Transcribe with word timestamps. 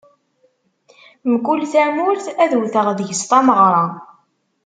Mkul 1.31 1.59
tamurt, 1.71 2.25
ad 2.43 2.51
wteɣ 2.61 2.87
deg-s 2.97 3.21
tameɣra. 3.29 3.85